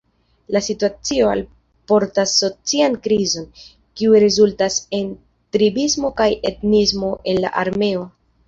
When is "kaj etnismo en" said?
6.23-7.43